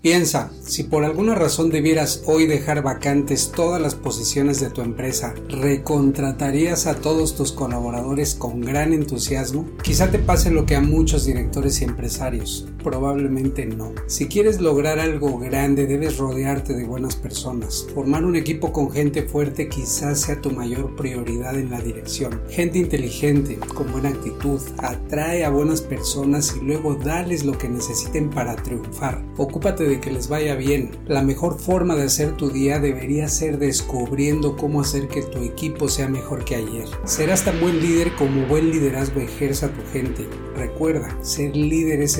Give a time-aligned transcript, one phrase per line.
[0.00, 5.34] Piensa, si por alguna razón debieras hoy dejar vacantes todas las posiciones de tu empresa,
[5.48, 9.68] ¿recontratarías a todos tus colaboradores con gran entusiasmo?
[9.82, 12.68] Quizá te pase lo que a muchos directores y empresarios.
[12.88, 13.92] Probablemente no.
[14.06, 17.86] Si quieres lograr algo grande, debes rodearte de buenas personas.
[17.94, 22.40] Formar un equipo con gente fuerte quizás sea tu mayor prioridad en la dirección.
[22.48, 28.30] Gente inteligente, con buena actitud, atrae a buenas personas y luego dales lo que necesiten
[28.30, 29.22] para triunfar.
[29.36, 30.92] Ocúpate de que les vaya bien.
[31.06, 35.90] La mejor forma de hacer tu día debería ser descubriendo cómo hacer que tu equipo
[35.90, 36.88] sea mejor que ayer.
[37.04, 40.26] Serás tan buen líder como buen liderazgo ejerza tu gente.
[40.56, 42.16] Recuerda, ser líder es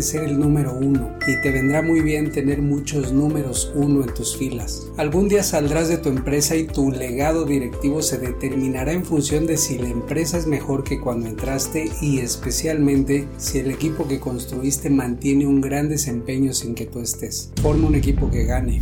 [0.00, 4.36] ser el número uno y te vendrá muy bien tener muchos números uno en tus
[4.36, 4.86] filas.
[4.96, 9.56] Algún día saldrás de tu empresa y tu legado directivo se determinará en función de
[9.56, 14.88] si la empresa es mejor que cuando entraste y especialmente si el equipo que construiste
[14.88, 17.50] mantiene un gran desempeño sin que tú estés.
[17.60, 18.80] Forma un equipo que gane.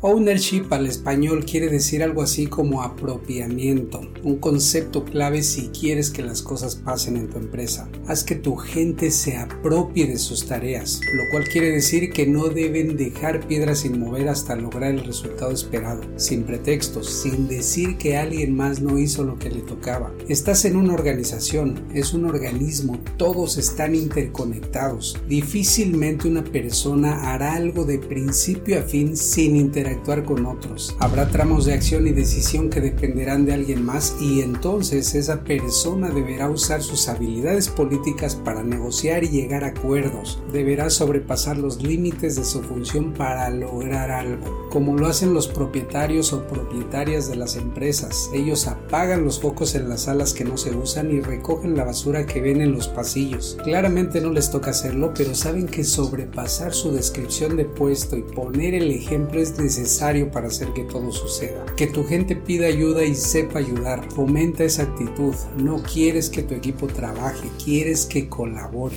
[0.00, 6.22] Ownership al español quiere decir algo así como apropiamiento, un concepto clave si quieres que
[6.22, 7.88] las cosas pasen en tu empresa.
[8.06, 12.46] Haz que tu gente se apropie de sus tareas, lo cual quiere decir que no
[12.46, 18.16] deben dejar piedras sin mover hasta lograr el resultado esperado, sin pretextos, sin decir que
[18.16, 20.14] alguien más no hizo lo que le tocaba.
[20.28, 25.20] Estás en una organización, es un organismo, todos están interconectados.
[25.26, 30.96] Difícilmente una persona hará algo de principio a fin sin interacción actuar con otros.
[30.98, 36.10] Habrá tramos de acción y decisión que dependerán de alguien más y entonces esa persona
[36.10, 40.42] deberá usar sus habilidades políticas para negociar y llegar a acuerdos.
[40.52, 46.32] Deberá sobrepasar los límites de su función para lograr algo, como lo hacen los propietarios
[46.32, 48.30] o propietarias de las empresas.
[48.34, 52.26] Ellos apagan los focos en las salas que no se usan y recogen la basura
[52.26, 53.58] que ven en los pasillos.
[53.62, 58.74] Claramente no les toca hacerlo, pero saben que sobrepasar su descripción de puesto y poner
[58.74, 61.64] el ejemplo es necesario necesario para hacer que todo suceda.
[61.76, 64.10] Que tu gente pida ayuda y sepa ayudar.
[64.12, 65.34] Fomenta esa actitud.
[65.56, 68.96] No quieres que tu equipo trabaje, quieres que colabore.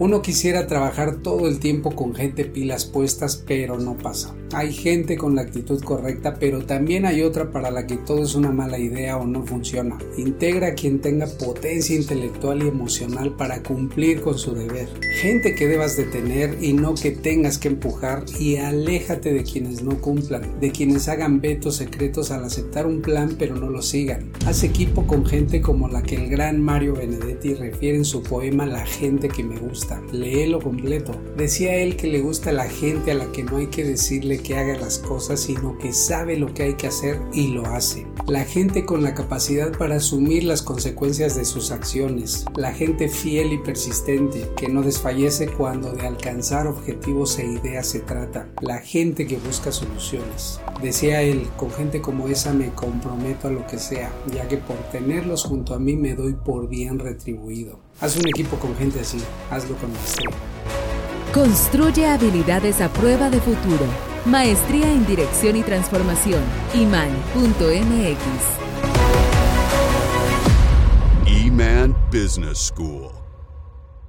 [0.00, 4.34] Uno quisiera trabajar todo el tiempo con gente pilas puestas, pero no pasa.
[4.52, 8.34] Hay gente con la actitud correcta, pero también hay otra para la que todo es
[8.34, 9.96] una mala idea o no funciona.
[10.16, 14.88] Integra a quien tenga potencia intelectual y emocional para cumplir con su deber.
[15.20, 19.82] Gente que debas de tener y no que tengas que empujar y aléjate de quienes
[19.82, 24.32] no cumplan, de quienes hagan vetos secretos al aceptar un plan pero no lo sigan.
[24.44, 28.66] Haz equipo con gente como la que el gran Mario Benedetti refiere en su poema
[28.66, 30.00] La gente que me gusta.
[30.12, 31.12] Léelo completo.
[31.36, 34.56] Decía él que le gusta la gente a la que no hay que decirle que
[34.56, 38.06] haga las cosas, sino que sabe lo que hay que hacer y lo hace.
[38.26, 42.46] La gente con la capacidad para asumir las consecuencias de sus acciones.
[42.56, 48.00] La gente fiel y persistente, que no desfallece cuando de alcanzar objetivos e ideas se
[48.00, 48.48] trata.
[48.62, 50.60] La gente que busca soluciones.
[50.82, 54.76] Decía él, con gente como esa me comprometo a lo que sea, ya que por
[54.90, 57.83] tenerlos junto a mí me doy por bien retribuido.
[58.00, 59.18] Haz un equipo con gente así,
[59.50, 60.30] hazlo con maestría.
[61.32, 63.86] Construye habilidades a prueba de futuro.
[64.24, 66.42] Maestría en Dirección y Transformación.
[66.74, 68.18] iman.mx.
[71.26, 73.23] Iman Business School.